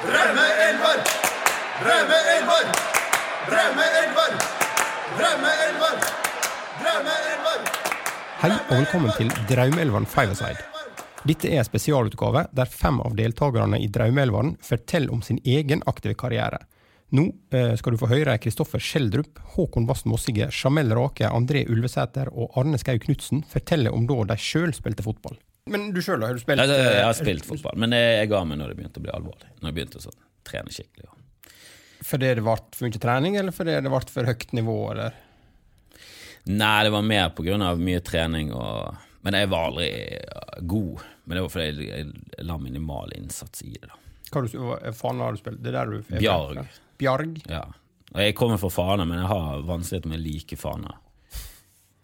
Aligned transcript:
Drømmeelver! 0.00 1.00
Drømmeelver! 1.82 2.68
Drømmeelver! 3.48 4.30
Drømmeelver! 5.18 5.98
Drømmeelver! 6.78 7.66
Hei 8.40 8.50
og 8.54 8.72
velkommen 8.78 9.12
til 9.18 9.32
Draumeelveren 9.50 10.08
Fiverside. 10.08 10.64
Dette 11.28 11.50
er 11.50 11.60
en 11.60 11.68
spesialutgave 11.68 12.46
der 12.56 12.72
fem 12.72 13.02
av 13.04 13.18
deltakerne 13.18 13.82
i 13.84 13.90
Draumeelveren 13.92 14.54
forteller 14.64 15.12
om 15.12 15.20
sin 15.20 15.42
egen 15.44 15.84
aktive 15.92 16.16
karriere. 16.16 16.62
Nå 17.12 17.26
eh, 17.52 17.76
skal 17.76 17.92
du 17.92 18.00
få 18.00 18.08
høre 18.08 18.38
Kristoffer 18.40 18.80
Schjelderup, 18.80 19.36
Håkon 19.52 19.90
Wast 19.90 20.08
Mossige, 20.08 20.48
Jamel 20.48 20.96
Rake, 20.96 21.28
André 21.28 21.66
Ulvesæter 21.68 22.32
og 22.32 22.56
Arne 22.56 22.80
Skau 22.80 22.96
Knutsen 23.04 23.44
fortelle 23.52 23.92
om 23.92 24.08
da 24.08 24.22
de 24.32 24.40
sjøl 24.40 24.72
spilte 24.72 25.04
fotball. 25.04 25.36
Men 25.70 25.88
du 25.94 26.00
sjøl, 26.02 26.24
har 26.26 26.34
du 26.34 26.42
spilt 26.42 26.60
det, 26.60 26.76
jeg 26.76 27.04
har 27.04 27.12
eh, 27.12 27.16
spilt 27.18 27.46
fotball, 27.46 27.78
men 27.78 27.94
jeg, 27.94 28.14
jeg 28.18 28.30
ga 28.32 28.42
meg 28.48 28.58
når 28.60 28.72
det 28.72 28.78
begynte 28.80 29.02
å 29.02 29.06
bli 29.06 29.12
alvorlig. 29.14 29.50
Når 29.60 29.70
jeg 29.70 29.76
begynte 29.78 30.00
å 30.00 30.04
sånn, 30.08 30.22
trene 30.46 30.74
skikkelig. 30.74 31.06
Ja. 31.06 31.16
Fordi 32.10 32.30
det 32.34 32.44
ble 32.44 32.56
for 32.74 32.86
mye 32.86 33.02
trening, 33.02 33.36
eller 33.38 33.54
fordi 33.54 33.76
det 33.76 33.92
ble 33.92 34.00
for 34.10 34.30
høyt 34.30 34.54
nivå, 34.56 34.76
eller? 34.94 35.18
Nei, 36.50 36.76
det 36.86 36.92
var 36.94 37.06
mer 37.06 37.64
av 37.68 37.80
mye 37.84 38.00
trening 38.00 38.52
og 38.56 38.96
Men 39.20 39.36
jeg 39.36 39.50
var 39.52 39.66
aldri 39.68 39.88
god. 40.64 41.02
Men 41.28 41.36
det 41.36 41.42
var 41.44 41.50
fordi 41.52 41.64
jeg, 41.68 41.88
jeg, 41.90 42.22
jeg 42.38 42.46
la 42.48 42.54
minimal 42.56 43.12
innsats 43.12 43.60
i 43.66 43.74
det. 43.74 43.90
da 43.90 43.98
Hva 44.32 44.40
du, 44.46 44.54
faen 44.96 45.20
har 45.20 45.36
du 45.36 45.40
spilt? 45.42 45.60
Det 45.60 45.68
er 45.68 45.76
der 45.76 45.92
du 45.92 46.14
Bjarg. 46.14 46.62
Bjarg? 47.00 47.36
Ja. 47.44 47.66
Og 48.14 48.22
jeg 48.24 48.34
kommer 48.38 48.56
fra 48.58 48.70
Fana, 48.72 49.04
men 49.04 49.20
jeg 49.20 49.28
har 49.28 49.60
vanskeligheter 49.68 50.10
med 50.10 50.22
å 50.22 50.24
like 50.24 50.56
Fana. 50.58 50.96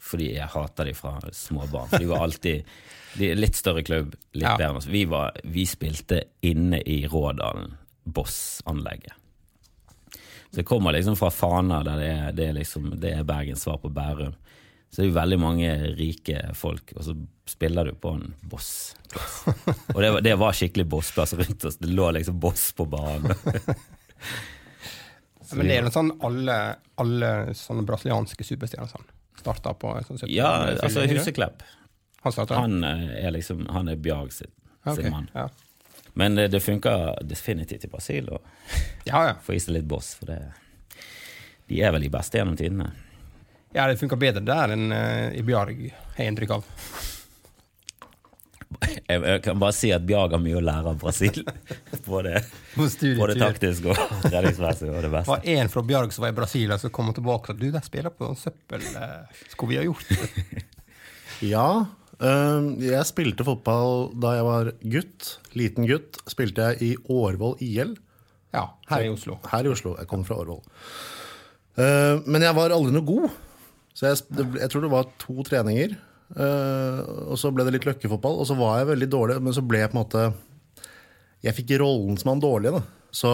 Fordi 0.07 0.29
jeg 0.37 0.47
hater 0.53 0.87
de 0.91 0.95
fra 0.95 1.17
små 1.35 1.67
barn. 1.73 1.89
For 1.91 1.99
de 2.03 2.11
var 2.11 2.23
alltid 2.29 2.69
de 3.17 3.31
Litt 3.35 3.57
større 3.57 3.81
klubb, 3.83 4.11
litt 4.37 4.45
Ja. 4.45 4.57
bedre. 4.61 4.83
Vi, 4.93 5.05
var, 5.09 5.39
vi 5.45 5.63
spilte 5.67 6.19
inne 6.45 6.83
i 6.85 6.99
Rådalen, 7.09 7.71
Boss-anlegget. 8.05 9.15
Så 10.51 10.61
jeg 10.61 10.67
kommer 10.69 10.93
liksom 10.93 11.17
fra 11.17 11.31
Fana, 11.33 11.83
der 11.85 11.97
det 12.01 12.11
er, 12.13 12.33
det 12.37 12.45
er, 12.51 12.53
liksom, 12.59 12.91
det 13.01 13.15
er 13.17 13.25
Bergens 13.25 13.65
svar 13.65 13.81
på 13.83 13.89
Bærum. 13.89 14.35
Så 14.91 15.01
det 15.01 15.07
er 15.07 15.09
jo 15.11 15.17
veldig 15.17 15.39
mange 15.43 15.71
rike 15.99 16.43
folk, 16.55 16.93
og 16.97 17.03
så 17.09 17.17
spiller 17.51 17.89
du 17.89 17.97
på 18.01 18.13
en 18.17 18.29
boss 18.49 18.95
Og 19.95 19.99
det 20.03 20.11
var, 20.13 20.21
det 20.25 20.37
var 20.39 20.55
skikkelig 20.57 20.87
bossplass 20.93 21.35
rundt 21.41 21.65
oss. 21.65 21.77
Det 21.81 21.89
lå 21.91 22.11
liksom 22.17 22.39
boss 22.41 22.69
på 22.77 22.85
banen. 22.85 23.33
Men 25.57 25.69
det 25.69 25.77
er 25.79 25.85
noe 25.87 25.95
sånn 25.95 26.13
alle, 26.27 26.57
alle 27.01 27.29
sånne 27.55 27.85
brasilianske 27.87 28.45
superstjerner 28.47 28.91
sånn. 28.91 29.05
Starta 29.47 29.75
på 29.79 29.95
sånn 30.09 30.27
Ja, 30.27 30.51
altså 30.75 31.07
Huseklepp. 31.07 31.63
Han? 32.27 32.49
Han 32.51 32.85
eh, 32.85 33.27
er 33.27 33.31
liksom 33.31 33.69
Han 33.71 33.89
er 33.89 33.97
Bjarg 34.03 34.33
sin, 34.35 34.51
okay, 34.83 35.05
sin 35.05 35.13
mann. 35.15 35.31
Ja. 35.35 35.49
Men 36.19 36.35
det, 36.35 36.49
det 36.49 36.61
funker 36.65 37.19
definitivt 37.23 37.85
i 37.87 37.91
Brasil 37.93 38.31
å 38.33 38.41
ja, 39.05 39.21
ja. 39.29 39.35
få 39.43 39.55
i 39.55 39.61
seg 39.63 39.77
litt 39.77 39.87
boss, 39.87 40.15
for 40.19 40.33
det 40.33 40.41
De 41.69 41.83
er 41.83 41.93
vel 41.95 42.07
de 42.07 42.11
beste 42.11 42.41
gjennom 42.41 42.57
tidene. 42.59 42.91
Ja, 43.75 43.87
det 43.87 43.99
funka 44.01 44.17
bedre 44.19 44.43
der 44.47 44.73
enn 44.75 44.91
eh, 44.95 45.37
i 45.37 45.45
Bjarg, 45.47 45.83
har 45.93 46.23
jeg 46.23 46.33
inntrykk 46.33 46.57
av. 46.57 46.67
Jeg, 48.87 49.21
jeg 49.23 49.43
kan 49.45 49.59
bare 49.63 49.75
si 49.77 49.91
at 49.95 50.05
Bjarg 50.07 50.33
har 50.37 50.41
mye 50.43 50.57
å 50.59 50.63
lære 50.65 50.93
av 50.93 50.97
Brasil. 51.01 51.43
Både, 52.07 52.41
både 53.19 53.37
taktisk 53.41 53.89
og 53.91 53.99
redningsmessig. 54.31 54.89
Og 54.91 54.97
det 54.99 55.03
Det 55.09 55.13
beste. 55.15 55.31
var 55.33 55.47
en 55.57 55.71
fra 55.73 55.83
Bjarg 55.89 56.13
som 56.15 56.23
var 56.27 56.33
i 56.35 56.37
Brasil, 56.39 56.73
og 56.75 56.81
så 56.83 56.91
kom 56.95 57.11
han 57.11 57.17
tilbake 57.19 57.51
og 57.51 57.57
sa 57.57 57.61
du, 57.61 57.69
de 57.75 57.83
spiller 57.87 58.15
på 58.15 58.31
søppel. 58.39 58.83
eh, 59.03 59.45
Skulle 59.53 59.73
vi 59.75 59.79
ha 59.81 59.87
gjort 59.89 60.09
det? 60.11 60.65
Ja. 61.53 61.67
øhm, 62.23 62.71
jeg 62.81 63.05
spilte 63.11 63.45
fotball 63.45 64.07
da 64.23 64.31
jeg 64.39 64.45
var 64.47 64.71
gutt. 64.97 65.33
Liten 65.59 65.85
gutt. 65.89 66.17
Spilte 66.33 66.71
jeg 66.71 66.83
i 66.83 66.91
Årvoll 67.13 67.59
IL 67.61 67.97
Ja, 68.57 68.71
her 68.89 69.05
i 69.05 69.11
Oslo. 69.13 69.37
her 69.51 69.67
i 69.69 69.73
Oslo. 69.75 69.97
Jeg 70.01 70.09
kommer 70.09 70.25
fra 70.31 70.39
Årvoll. 70.41 70.63
Uh, 71.77 72.23
men 72.25 72.41
jeg 72.41 72.57
var 72.57 72.73
aldri 72.73 72.95
noe 72.95 73.05
god. 73.05 73.35
Så 73.97 74.09
jeg, 74.09 74.23
det 74.33 74.47
jeg 74.63 74.71
tror 74.73 74.87
det 74.87 74.93
var 74.95 75.11
to 75.21 75.43
treninger. 75.45 75.97
Øh, 76.35 76.99
og 77.31 77.37
så 77.39 77.53
ble 77.55 77.67
det 77.67 77.77
litt 77.77 77.87
løkkefotball. 77.89 78.41
Og 78.43 78.49
så 78.49 78.57
var 78.59 78.81
jeg 78.81 78.91
veldig 78.95 79.11
dårlig, 79.13 79.39
men 79.45 79.57
så 79.57 79.65
ble 79.65 79.85
jeg 79.85 79.93
på 79.93 79.99
en 79.99 80.03
måte 80.03 80.27
Jeg 81.45 81.55
fikk 81.59 81.77
rollen 81.83 82.19
som 82.19 82.33
han 82.35 82.43
dårlige. 82.43 82.81
Da. 82.81 83.11
Så, 83.15 83.33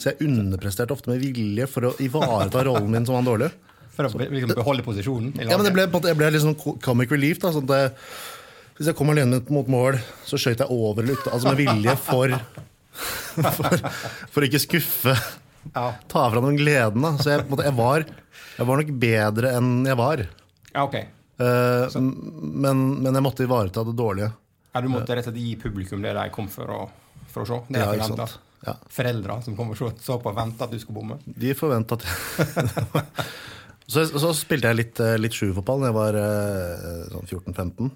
så 0.00 0.10
jeg 0.10 0.26
underpresterte 0.26 0.96
ofte 0.96 1.12
med 1.12 1.22
vilje 1.22 1.68
for 1.70 1.90
å 1.90 1.94
ivareta 2.02 2.64
rollen 2.66 2.90
min 2.90 3.06
som 3.06 3.18
han 3.20 3.28
dårlige. 3.28 3.54
For 3.94 4.08
å 4.08 4.26
liksom 4.26 4.56
beholde 4.56 4.82
posisjonen. 4.82 5.34
i 5.38 5.46
Ja, 5.46 5.54
men 5.54 5.68
det 5.68 5.74
ble, 5.76 5.86
jeg 5.86 6.18
ble 6.18 6.30
litt 6.34 6.42
sånn 6.42 6.58
comic 6.82 7.12
relief. 7.14 7.38
Da, 7.42 7.52
sånn 7.54 7.70
jeg, 7.70 7.92
hvis 8.74 8.90
jeg 8.90 8.98
kom 8.98 9.12
alene 9.12 9.38
mot 9.54 9.68
mål, 9.70 10.00
så 10.26 10.40
skøyt 10.40 10.64
jeg 10.64 10.74
over 10.74 11.04
eller. 11.04 11.20
Altså 11.30 11.52
med 11.52 11.60
vilje 11.62 11.94
for, 12.02 12.34
for, 13.60 13.84
for 14.34 14.42
å 14.42 14.48
ikke 14.48 14.64
skuffe. 14.64 15.14
Ja. 15.70 15.92
Ta 16.10 16.24
fra 16.32 16.42
noen 16.42 16.58
gleden. 16.58 17.04
Da. 17.06 17.14
Så 17.22 17.36
jeg, 17.36 17.44
jeg, 17.46 17.74
var, 17.78 18.06
jeg 18.58 18.68
var 18.68 18.82
nok 18.82 18.90
bedre 19.06 19.52
enn 19.60 19.70
jeg 19.86 20.00
var. 20.00 20.24
ja, 20.74 20.88
ok. 20.88 20.98
Eh, 21.38 21.94
men, 21.98 22.82
men 23.02 23.14
jeg 23.18 23.24
måtte 23.24 23.46
ivareta 23.46 23.82
det 23.88 23.96
dårlige. 23.98 24.30
Ja, 24.74 24.80
du 24.82 24.88
måtte 24.90 25.14
rett 25.16 25.26
og 25.26 25.32
slett 25.32 25.42
gi 25.42 25.54
publikum 25.62 26.02
det 26.02 26.12
de 26.16 26.28
kom 26.34 26.48
for 26.50 26.70
å, 26.70 26.80
for 27.30 27.42
å 27.44 27.48
se. 27.48 27.58
Det 27.68 27.78
Ja, 27.82 27.92
er 27.92 28.02
forventa. 28.02 28.26
sant. 28.28 28.40
Ja. 28.64 28.72
Foreldre 28.88 29.34
som 29.44 29.56
kom 29.58 29.70
og 29.74 29.76
så, 29.76 29.90
så 30.00 30.16
på 30.22 30.32
venta 30.34 30.64
at 30.64 30.72
du 30.72 30.78
skulle 30.80 30.96
bomme. 31.02 31.18
De 31.26 31.50
forventa 31.58 31.98
at 31.98 32.06
så, 33.86 34.06
så 34.08 34.30
spilte 34.36 34.70
jeg 34.70 34.78
litt, 34.78 35.00
eh, 35.04 35.16
litt 35.20 35.36
sjuerfotball 35.36 35.82
da 35.84 35.90
jeg 35.90 35.96
var 35.98 36.18
eh, 36.20 37.02
sånn 37.12 37.28
14-15. 37.28 37.90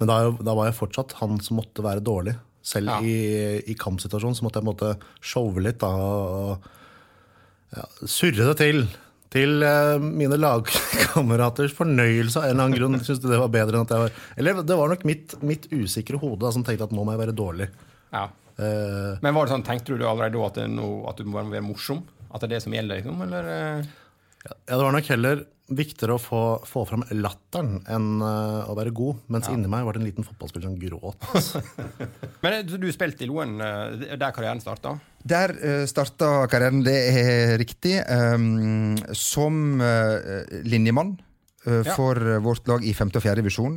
Men 0.00 0.08
da, 0.10 0.16
da 0.42 0.54
var 0.58 0.70
jeg 0.70 0.78
fortsatt 0.78 1.12
han 1.20 1.36
som 1.44 1.58
måtte 1.60 1.84
være 1.84 2.02
dårlig. 2.04 2.34
Selv 2.62 2.88
Ja. 2.92 3.00
i, 3.02 3.62
i 3.68 3.74
kampsituasjonen 3.78 4.38
så 4.38 4.46
måtte 4.46 4.60
jeg 4.60 4.66
på 4.66 4.70
en 4.70 4.76
måte 4.76 4.90
showe 5.20 5.62
litt 5.64 5.80
da, 5.82 5.90
og 5.92 6.68
ja, 7.76 7.86
surre 8.06 8.48
det 8.52 8.56
til. 8.62 8.84
Til 9.32 9.64
eh, 9.64 9.94
mine 10.02 10.36
lagkameraters 10.36 11.72
fornøyelse 11.76 12.36
av 12.40 12.46
en 12.46 12.52
eller 12.52 12.66
annen 12.66 12.76
grunn. 12.76 13.00
Synes 13.00 13.22
de 13.22 13.30
det 13.32 13.40
var 13.40 13.52
bedre 13.52 13.78
enn 13.78 13.86
at 13.86 13.94
jeg 13.94 14.04
var 14.04 14.18
Eller 14.36 14.60
det 14.68 14.76
var 14.76 14.92
nok 14.92 15.06
mitt, 15.08 15.36
mitt 15.40 15.70
usikre 15.72 16.20
hode 16.20 16.42
da, 16.44 16.52
som 16.52 16.64
tenkte 16.66 16.90
at 16.90 16.92
nå 16.92 17.06
må 17.06 17.14
jeg 17.14 17.22
være 17.22 17.36
dårlig. 17.36 17.70
Ja. 18.12 18.26
Uh, 18.60 19.16
Men 19.24 19.32
var 19.32 19.48
det 19.48 19.54
sånn, 19.54 19.64
tenkte 19.64 19.96
du 19.96 20.04
allerede 20.04 20.36
da 20.36 20.50
at, 20.50 20.60
at 20.60 21.22
du 21.22 21.30
må 21.32 21.40
være 21.40 21.64
morsom? 21.64 22.04
At 22.28 22.44
det 22.44 22.50
er 22.50 22.54
det 22.56 22.62
som 22.66 22.76
gjelder, 22.76 23.00
liksom? 23.00 23.24
Eller? 23.24 23.48
eh? 23.48 23.90
Ja, 24.42 24.54
det 24.74 24.82
var 24.82 24.94
nok 24.94 25.08
heller 25.14 25.44
viktigere 25.78 26.16
å 26.16 26.20
få, 26.20 26.42
få 26.68 26.84
fram 26.88 27.04
latteren 27.14 27.80
enn 27.90 28.22
uh, 28.22 28.70
å 28.70 28.76
være 28.78 28.92
god. 28.94 29.22
Mens 29.32 29.48
inni 29.52 29.70
meg 29.70 29.86
var 29.86 29.96
det 29.96 30.02
en 30.02 30.08
liten 30.08 30.26
fotballspiller 30.26 30.68
som 30.68 30.78
gråt. 30.80 31.26
Men 32.44 32.58
eh, 32.58 32.62
du 32.66 32.88
spilte 32.94 33.26
i 33.26 33.30
Loen 33.30 33.56
uh, 33.62 33.92
der 34.12 34.34
karrieren 34.34 34.62
starta? 34.62 34.96
Der 35.22 35.54
uh, 35.54 35.84
starta 35.90 36.46
karrieren, 36.50 36.82
det 36.86 36.98
er 37.12 37.56
riktig, 37.60 38.00
Um, 38.12 38.96
som 39.16 39.80
uh, 39.80 40.42
linjemann 40.66 41.18
Ja. 41.62 41.94
for 41.94 42.18
eh, 42.18 42.40
vårt 42.42 42.66
lag 42.66 42.82
i 42.82 42.90
5. 42.90 43.12
og 43.14 43.22
4. 43.22 43.36
divisjon. 43.38 43.76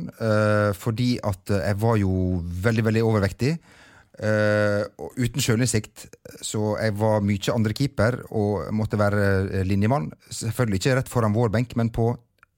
fordi 0.74 1.20
at 1.22 1.52
jeg 1.54 1.76
var 1.78 1.96
jo 2.00 2.42
veldig, 2.42 2.84
veldig 2.88 3.02
overvektig. 3.06 3.52
Og 4.16 5.18
uten 5.20 5.44
sjølinnsikt, 5.44 6.06
så 6.40 6.76
jeg 6.80 6.94
var 6.96 7.24
mye 7.24 7.52
andre 7.52 7.74
keeper 7.76 8.20
og 8.30 8.70
måtte 8.72 8.96
være 9.00 9.26
eh, 9.50 9.66
linjemann. 9.68 10.08
Selvfølgelig 10.32 10.80
ikke 10.80 10.96
rett 11.00 11.12
foran 11.12 11.36
vår 11.36 11.52
benk, 11.52 11.76
men 11.76 11.92
på 11.92 12.14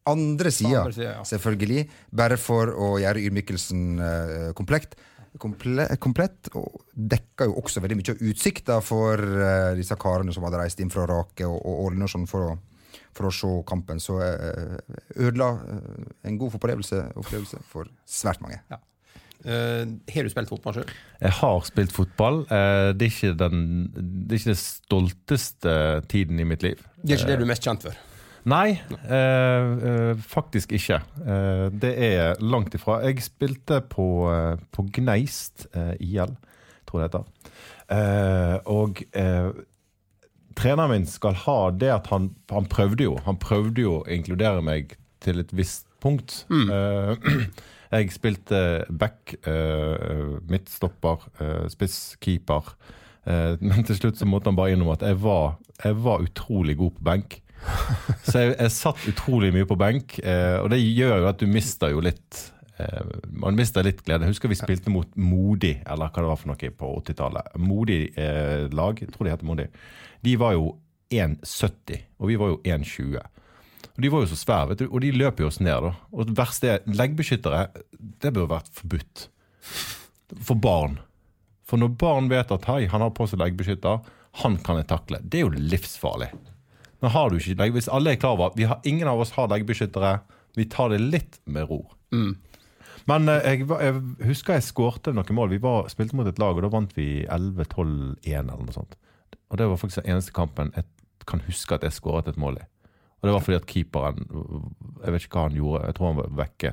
andre 0.08 0.52
sida, 0.54 0.86
ja. 0.96 1.18
selvfølgelig. 1.26 1.84
Bare 2.16 2.38
for 2.40 2.72
å 2.72 2.94
gjøre 3.02 3.22
ydmykelsen 3.28 3.84
uh, 4.00 4.50
komplett. 4.56 4.96
Komple 5.38 5.84
komplett, 6.02 6.48
og 6.56 6.80
dekka 6.96 7.46
jo 7.46 7.58
også 7.60 7.82
veldig 7.84 7.98
mye 7.98 8.14
av 8.14 8.22
utsikta 8.30 8.78
for 8.82 9.20
uh, 9.20 9.74
disse 9.78 9.94
karene 10.00 10.32
som 10.34 10.46
hadde 10.48 10.62
reist 10.62 10.80
inn 10.82 10.90
fra 10.90 11.04
Rake 11.06 11.46
og, 11.46 11.58
og 11.60 11.84
Ålen 11.84 12.06
og 12.06 12.10
sånn 12.10 12.24
for 12.30 12.48
å, 12.48 12.56
for 13.14 13.28
å 13.28 13.34
se 13.34 13.52
kampen. 13.68 14.00
Så 14.02 14.16
uh, 14.16 14.78
ødela 15.20 15.52
en 16.24 16.40
god 16.40 16.56
opplevelse 16.58 17.62
for 17.68 17.92
svært 18.08 18.42
mange. 18.44 18.62
Ja. 18.72 18.80
Eh, 19.44 19.84
har 20.14 20.26
du 20.26 20.30
spilt 20.32 20.48
fotball 20.50 20.74
sjøl? 20.80 20.88
Jeg 21.22 21.30
har 21.38 21.60
spilt 21.68 21.92
fotball. 21.94 22.40
Eh, 22.50 22.92
Det 22.98 23.06
er 23.06 23.12
ikke 23.12 23.36
den 23.38 23.60
Det 23.94 24.34
er 24.34 24.40
ikke 24.40 24.52
den 24.54 24.62
stolteste 24.64 25.74
tiden 26.08 26.40
i 26.40 26.44
mitt 26.44 26.62
liv. 26.62 26.80
Det 27.04 27.12
er 27.14 27.18
ikke 27.20 27.30
det 27.32 27.38
du 27.38 27.44
er 27.46 27.52
mest 27.54 27.62
kjent 27.68 27.82
for? 27.86 27.94
Nei, 28.48 28.80
eh, 29.04 29.70
eh, 29.90 30.14
faktisk 30.24 30.72
ikke. 30.72 31.00
Eh, 31.20 31.68
det 31.70 31.90
er 31.98 32.38
langt 32.40 32.74
ifra. 32.74 33.00
Jeg 33.04 33.20
spilte 33.22 33.80
på, 33.90 34.06
eh, 34.32 34.56
på 34.72 34.86
Gneist 34.96 35.66
eh, 35.74 35.94
IL, 36.00 36.32
tror 36.88 37.02
jeg 37.02 37.10
det 37.10 37.20
heter. 37.20 37.24
Eh, 37.90 38.58
og 38.66 39.02
eh, 39.12 39.50
treneren 40.56 40.90
min 40.90 41.06
skal 41.06 41.34
ha 41.44 41.58
det 41.70 41.90
at 41.92 42.06
han, 42.12 42.30
han 42.50 42.66
prøvde 42.68 43.04
jo 43.06 43.14
Han 43.24 43.38
prøvde 43.40 43.80
jo 43.80 43.92
å 44.00 44.06
inkludere 44.12 44.60
meg 44.64 44.96
til 45.24 45.40
et 45.40 45.52
visst 45.56 45.86
punkt. 46.00 46.44
Eh, 46.50 47.16
jeg 47.90 48.12
spilte 48.12 48.62
back, 48.90 49.34
eh, 49.48 50.38
midtstopper, 50.48 51.28
eh, 51.40 51.66
spiss, 51.72 52.16
keeper. 52.20 52.74
Eh, 53.24 53.56
men 53.68 53.84
til 53.86 53.98
slutt 53.98 54.20
så 54.20 54.28
måtte 54.28 54.50
han 54.50 54.58
bare 54.58 54.76
innom 54.76 54.92
at 54.94 55.04
jeg 55.06 55.20
var, 55.22 55.56
jeg 55.84 55.98
var 56.04 56.24
utrolig 56.24 56.76
god 56.80 56.96
på 56.98 57.06
benk. 57.10 57.40
Så 58.28 58.38
jeg, 58.38 58.52
jeg 58.54 58.70
satt 58.70 59.08
utrolig 59.10 59.50
mye 59.54 59.66
på 59.66 59.76
benk, 59.78 60.20
eh, 60.22 60.58
og 60.62 60.70
det 60.70 60.78
gjør 60.78 61.24
jo 61.24 61.30
at 61.32 61.40
du 61.40 61.48
mister 61.50 61.90
jo 61.90 62.02
litt 62.04 62.36
eh, 62.78 63.08
Man 63.34 63.58
mister 63.58 63.82
litt 63.82 64.04
glede. 64.06 64.28
Jeg 64.28 64.36
husker 64.36 64.52
vi 64.52 64.58
spilte 64.60 64.92
mot 64.94 65.10
Modi, 65.18 65.72
eller 65.82 66.12
hva 66.12 66.22
det 66.22 66.30
var 66.30 66.38
for 66.38 66.52
noe 66.52 66.70
på 66.82 66.92
80-tallet. 67.00 67.56
Modi 67.58 67.98
eh, 68.14 68.68
lag, 68.70 69.02
jeg 69.02 69.10
tror 69.14 69.26
de 69.26 69.34
heter 69.34 69.48
Modi. 69.48 69.66
De 70.22 70.36
var 70.38 70.54
jo 70.54 70.70
1,70, 71.10 72.06
og 72.20 72.30
vi 72.30 72.38
var 72.38 72.54
jo 72.54 72.60
1,20. 72.62 73.26
Og 73.86 74.02
De 74.04 74.10
var 74.12 74.22
jo 74.22 74.30
så 74.30 74.38
svære, 74.38 74.68
vet 74.70 74.82
du, 74.82 74.86
og 74.88 75.02
de 75.02 75.12
løper 75.14 75.44
jo 75.44 75.50
oss 75.50 75.60
ned. 75.60 75.82
da. 75.84 75.92
Og 76.12 76.28
det 76.30 76.36
verste 76.38 76.70
er 76.74 76.84
leggbeskyttere. 76.86 77.64
Det 78.22 78.32
burde 78.32 78.52
vært 78.52 78.70
forbudt 78.74 79.28
for 80.44 80.54
barn. 80.54 80.98
For 81.68 81.80
når 81.80 81.96
barn 82.00 82.30
vet 82.30 82.52
at 82.54 82.68
hei, 82.70 82.86
han 82.88 83.04
har 83.04 83.12
på 83.16 83.26
seg 83.28 83.42
leggbeskytter, 83.42 84.00
han 84.42 84.56
kan 84.64 84.78
jeg 84.80 84.88
takle. 84.88 85.20
Det 85.22 85.40
er 85.40 85.46
jo 85.48 85.66
livsfarlig. 85.72 86.30
Men 87.02 87.12
har 87.14 87.30
du 87.30 87.38
ikke 87.38 87.56
legg, 87.58 87.72
Hvis 87.76 87.88
alle 87.88 88.12
er 88.12 88.20
klar 88.20 88.36
over 88.38 88.54
vi 88.56 88.66
har, 88.66 88.80
ingen 88.84 89.08
av 89.08 89.20
oss 89.20 89.34
har 89.36 89.50
leggbeskyttere, 89.50 90.20
vi 90.56 90.64
tar 90.64 90.90
det 90.90 91.00
litt 91.00 91.40
med 91.46 91.68
ro. 91.70 91.84
Men 93.08 93.28
eh, 93.28 93.44
jeg, 93.46 93.66
jeg 93.68 94.00
husker 94.26 94.58
jeg 94.58 94.66
skårte 94.66 95.12
noen 95.14 95.36
mål. 95.36 95.52
Vi 95.54 95.60
var, 95.62 95.88
spilte 95.92 96.16
mot 96.18 96.26
et 96.28 96.40
lag, 96.40 96.56
og 96.56 96.64
da 96.64 96.72
vant 96.72 96.94
vi 96.96 97.24
11-12-1 97.26 98.32
eller 98.32 98.64
noe 98.64 98.74
sånt. 98.74 98.96
Og 99.48 99.60
det 99.60 99.68
var 99.70 99.80
faktisk 99.80 100.02
den 100.02 100.16
eneste 100.16 100.34
kampen 100.36 100.72
jeg 100.76 100.84
kan 101.28 101.40
huske 101.46 101.76
at 101.76 101.84
jeg 101.84 101.96
skåret 101.96 102.28
et 102.28 102.40
mål 102.40 102.58
i. 102.60 102.66
Og 103.18 103.26
det 103.26 103.32
var 103.34 103.42
fordi 103.42 103.56
at 103.58 103.66
keeperen 103.66 104.20
Jeg 105.02 105.12
vet 105.12 105.24
ikke 105.24 105.34
hva 105.40 105.46
han 105.48 105.56
gjorde, 105.58 105.80
jeg 105.88 105.94
tror 105.96 106.06
han 106.12 106.18
var 106.20 106.28
vekke. 106.38 106.70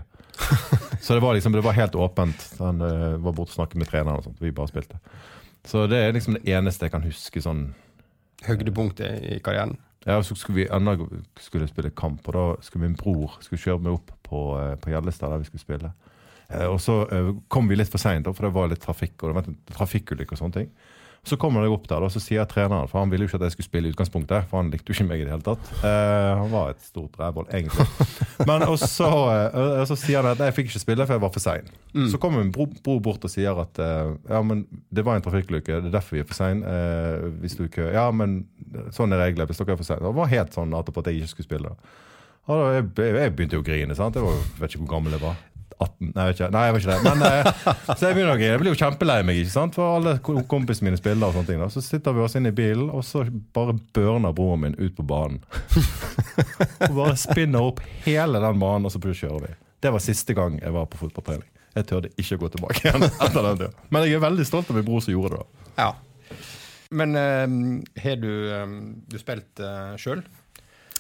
Så 1.02 1.16
det 1.16 1.22
var 1.24 1.34
liksom, 1.34 1.54
det 1.56 1.64
var 1.64 1.78
helt 1.78 1.96
åpent. 1.96 2.44
Han 2.60 2.82
uh, 2.84 3.16
var 3.24 3.34
borte 3.34 3.50
og 3.54 3.56
snakket 3.56 3.80
med 3.82 3.88
treneren 3.90 4.20
og 4.20 4.26
sånt. 4.28 4.42
Vi 4.44 4.52
bare 4.52 4.68
spilte. 4.70 5.00
Så 5.66 5.86
det 5.90 5.98
er 6.04 6.14
liksom 6.14 6.36
det 6.38 6.46
eneste 6.54 6.86
jeg 6.86 6.94
kan 6.94 7.06
huske 7.06 7.42
sånn 7.42 7.68
Høydepunktet 8.46 9.24
i 9.26 9.40
karrieren. 9.42 9.78
ja, 10.06 10.20
så 10.22 10.36
skulle 10.38 10.60
vi 10.60 10.68
enda 10.70 10.94
skulle 11.42 11.66
spille 11.72 11.90
kamp, 11.98 12.28
og 12.28 12.36
da 12.36 12.44
skulle 12.62 12.84
min 12.86 12.98
bror 13.00 13.40
skulle 13.42 13.62
kjøre 13.64 13.82
meg 13.82 13.96
opp 13.96 14.12
på, 14.28 14.42
eh, 14.60 14.76
på 14.78 14.92
Gjellestad, 14.92 15.32
der 15.34 15.42
vi 15.42 15.48
skulle 15.50 15.64
spille. 15.64 15.90
Eh, 16.50 16.68
Og 16.70 16.78
så 16.84 17.00
kom 17.50 17.68
vi 17.68 17.76
litt 17.80 17.90
for 17.90 17.98
seint, 17.98 18.28
for 18.28 18.46
det 18.46 18.54
var 18.54 18.70
litt 18.70 18.84
trafikk 18.86 19.24
og 19.24 19.32
det 19.32 19.36
var 19.40 19.48
en 19.50 19.58
trafikkulykke 19.74 20.36
og 20.36 20.38
sånne 20.44 20.60
ting. 20.60 20.70
Så 21.26 21.38
kommer 21.42 21.66
jeg 21.66 21.74
opp 21.74 21.88
der, 21.90 22.04
og 22.06 22.12
så 22.14 22.22
sier 22.22 22.46
treneren, 22.50 22.90
for 22.92 23.02
han 23.02 23.10
ville 23.10 23.26
jo 23.26 23.32
ikke 23.32 23.40
at 23.40 23.48
jeg 23.48 23.56
skulle 23.56 23.68
spille 23.70 23.90
i 23.90 23.94
utgangspunktet, 23.96 24.46
for 24.50 24.62
han 24.62 24.70
likte 24.74 24.92
jo 24.92 24.96
ikke 24.98 25.08
meg 25.10 25.24
i 25.24 25.26
det 25.26 25.34
hele 25.34 25.46
tatt. 25.46 25.72
Eh, 25.80 26.32
han 26.42 26.52
var 26.52 26.76
et 26.76 26.84
stort 26.86 27.18
rævhold, 27.18 27.50
egentlig. 27.50 27.88
Men 28.50 28.68
og 28.68 28.78
så, 28.78 29.10
eh, 29.34 29.58
og 29.82 29.88
så 29.90 29.98
sier 29.98 30.22
han 30.22 30.36
at 30.36 30.44
jeg 30.46 30.58
fikk 30.60 30.70
ikke 30.70 30.84
spille, 30.84 31.08
for 31.08 31.18
jeg 31.18 31.24
var 31.26 31.34
for 31.34 31.42
sein. 31.44 31.72
Så 32.12 32.20
kommer 32.22 32.44
min 32.44 32.52
bror, 32.54 32.70
bro 32.86 33.00
bort 33.00 33.26
og 33.26 33.32
sier 33.32 33.58
at 33.64 33.80
eh, 33.82 34.14
ja, 34.30 34.42
men 34.44 34.66
det 34.94 35.06
var 35.08 35.16
en 35.16 35.24
trafikkulykke, 35.26 35.80
det 35.80 35.90
er 35.90 35.96
derfor 35.96 36.18
vi 36.18 36.22
er 36.22 36.30
for 36.30 36.38
sein. 36.38 36.62
Eh, 36.68 37.30
hvis 37.42 37.56
du 37.58 37.66
ikke 37.66 37.88
Ja, 37.96 38.10
men 38.12 38.44
sånn 38.94 39.14
er 39.16 39.22
reglene, 39.24 39.48
hvis 39.50 39.62
dere 39.62 39.74
er 39.78 39.80
for 39.80 39.88
sein. 39.88 40.04
Det 40.04 40.14
var 40.18 40.30
helt 40.32 40.54
sånn 40.54 40.76
etterpå 40.76 41.02
at 41.02 41.10
jeg 41.10 41.24
ikke 41.24 41.34
skulle 41.34 41.50
spille. 41.50 41.74
Og 42.46 42.60
da, 42.62 42.72
jeg, 42.78 43.16
jeg 43.16 43.34
begynte 43.34 43.58
jo 43.58 43.64
å 43.64 43.66
grine. 43.66 43.98
sant? 43.98 44.18
Jeg 44.20 44.26
var, 44.26 44.42
vet 44.60 44.74
ikke 44.76 44.84
hvor 44.84 44.94
gammel 44.98 45.16
jeg 45.16 45.24
var. 45.24 45.40
18? 45.84 46.12
Nei, 46.16 46.26
jeg. 46.32 46.52
Nei, 46.54 46.62
jeg 46.68 46.76
var 46.76 46.84
ikke 46.84 46.94
det. 46.94 47.00
Men, 47.06 47.24
eh, 47.28 47.72
så 47.98 48.08
jeg 48.08 48.18
begynner. 48.18 48.42
Jeg 48.42 48.62
blir 48.62 48.72
jo 48.72 48.80
kjempelei 48.80 49.18
meg, 49.28 49.42
ikke 49.42 49.54
sant? 49.54 49.76
for 49.76 49.98
alle 49.98 50.16
kompisene 50.24 50.90
mine 50.90 51.00
spiller. 51.00 51.28
og 51.28 51.36
sånne 51.36 51.50
ting. 51.50 51.64
Da. 51.64 51.70
Så 51.74 51.84
sitter 51.84 52.16
vi 52.16 52.24
oss 52.24 52.38
inn 52.40 52.48
i 52.48 52.54
bilen, 52.56 52.88
og 52.90 53.04
så 53.08 53.26
bare 53.56 53.76
børner 53.96 54.36
broren 54.36 54.64
min 54.64 54.78
ut 54.80 54.96
på 54.96 55.06
banen. 55.08 55.42
og 56.88 56.96
bare 56.96 57.18
spinner 57.20 57.68
opp 57.72 57.84
hele 58.06 58.42
den 58.44 58.64
banen, 58.64 58.88
og 58.88 58.96
så 58.96 59.02
kjører 59.04 59.50
vi. 59.50 59.52
Det 59.84 59.92
var 59.94 60.04
siste 60.04 60.38
gang 60.38 60.58
jeg 60.62 60.74
var 60.74 60.88
på 60.90 61.02
fotballtrening. 61.04 61.48
Jeg 61.76 61.90
tørde 61.90 62.14
ikke 62.16 62.38
å 62.38 62.44
gå 62.46 62.54
tilbake 62.56 62.86
igjen 62.86 63.04
etter 63.28 63.42
den 63.42 63.60
tida. 63.60 63.88
Men 63.92 64.08
jeg 64.08 64.18
er 64.18 64.24
veldig 64.24 64.48
stolt 64.48 64.72
av 64.72 64.80
min 64.80 64.88
bror 64.88 65.04
som 65.04 65.16
gjorde 65.16 65.36
det. 65.36 65.44
da. 65.44 65.84
Ja. 65.84 65.92
Men 66.96 67.18
har 67.18 67.52
har 68.04 68.20
du, 68.22 68.32
um, 68.54 68.76
du 69.10 69.18
spilt 69.20 69.60
uh, 69.60 69.98
sjøl? 70.00 70.22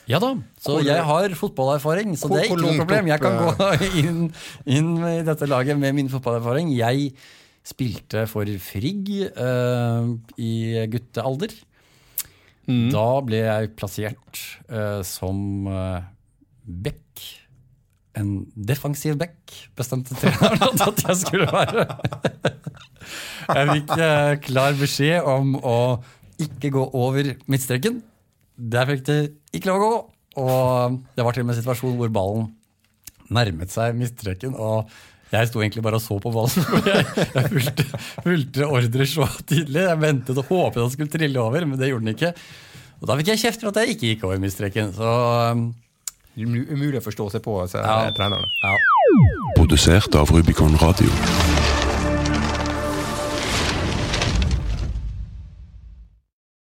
Ja 0.07 0.19
da, 0.21 0.33
så 0.61 0.75
Hvor- 0.77 0.85
jeg 0.85 1.01
har 1.03 1.33
fotballerfaring, 1.33 2.11
så 2.17 2.29
det 2.29 2.43
er 2.43 2.49
ikke 2.51 2.61
noe 2.61 2.77
problem. 2.83 3.07
Jeg 3.09 3.21
kan 3.23 3.39
gå 3.41 3.69
inn, 4.03 4.19
inn 4.69 4.91
i 5.09 5.21
dette 5.25 5.47
laget 5.49 5.79
med 5.81 5.95
min 5.97 6.09
fotballerfaring. 6.13 6.69
Jeg 6.77 7.11
spilte 7.65 8.27
for 8.29 8.45
Frigg 8.61 9.09
uh, 9.33 10.11
i 10.37 10.85
guttealder. 10.93 11.55
Da 12.65 13.05
ble 13.25 13.39
jeg 13.41 13.71
plassert 13.77 14.43
uh, 14.69 15.01
som 15.05 15.65
uh, 15.69 16.01
back. 16.65 17.01
En 18.15 18.45
defensiv 18.55 19.17
back, 19.19 19.35
bestemte 19.75 20.15
treneren 20.21 20.85
at 20.85 21.01
jeg 21.07 21.17
skulle 21.19 21.49
være. 21.51 21.87
jeg 23.49 23.69
fikk 23.73 23.91
uh, 23.97 24.33
klar 24.45 24.77
beskjed 24.79 25.25
om 25.29 25.57
å 25.59 25.77
ikke 26.41 26.71
gå 26.77 26.85
over 26.93 27.33
midtstreken. 27.51 28.03
Der 28.57 28.85
fikk 28.87 29.03
det 29.07 29.17
ikke 29.55 29.71
lov 29.71 29.81
å 29.81 29.87
gå. 29.89 29.97
Og 30.43 30.95
det 31.15 31.23
var 31.25 31.35
til 31.35 31.43
og 31.45 31.47
med 31.49 31.55
en 31.55 31.61
situasjon 31.61 31.97
hvor 31.99 32.11
ballen 32.15 32.47
nærmet 33.33 33.71
seg 33.73 33.95
midtstreken. 33.97 34.55
Og 34.55 34.89
jeg 35.33 35.49
sto 35.49 35.59
egentlig 35.63 35.83
bare 35.83 35.97
og 35.99 36.03
så 36.03 36.17
på 36.21 36.31
ballen. 36.31 36.51
for 36.67 36.87
Jeg, 36.91 37.05
jeg 37.35 37.49
fulgte, 37.51 37.85
fulgte 38.23 38.67
ordre 38.67 39.07
så 39.09 39.27
tydelig. 39.47 39.81
Jeg 39.89 40.01
ventet 40.03 40.37
og 40.43 40.45
håpet 40.51 40.83
han 40.83 40.93
skulle 40.93 41.11
trille 41.15 41.41
over, 41.41 41.65
men 41.67 41.79
det 41.79 41.89
gjorde 41.91 42.05
den 42.07 42.15
ikke. 42.15 42.33
Og 43.01 43.09
da 43.09 43.17
fikk 43.19 43.33
jeg 43.33 43.41
kjeft 43.43 43.63
for 43.65 43.73
at 43.73 43.81
jeg 43.83 43.95
ikke 43.95 44.11
gikk 44.13 44.27
over 44.29 44.39
midtstreken. 44.43 44.93
Så 44.95 45.15
um, 45.55 45.65
Umulig 46.35 46.99
å 46.99 47.03
forstå 47.05 47.29
seg 47.31 47.43
på, 47.45 47.53
sier 47.71 47.83
Ja. 47.87 48.11
treneren. 48.15 48.43
ja. 48.63 48.75
Produsert 49.55 50.15
av 50.19 50.31
Rubicon 50.35 50.75
Radio. 50.83 51.54